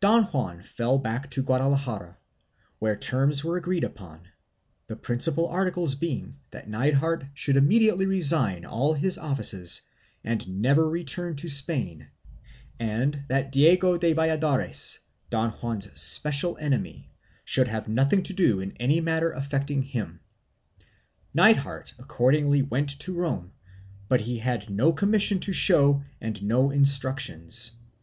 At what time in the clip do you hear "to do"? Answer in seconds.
18.22-18.60